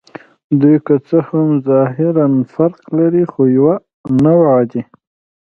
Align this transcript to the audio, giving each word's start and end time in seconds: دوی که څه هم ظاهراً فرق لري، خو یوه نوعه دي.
دوی 0.61 0.77
که 0.85 0.95
څه 1.07 1.17
هم 1.27 1.47
ظاهراً 1.69 2.25
فرق 2.53 2.81
لري، 2.97 3.23
خو 3.31 3.41
یوه 3.57 3.75
نوعه 4.23 4.61
دي. 4.71 4.81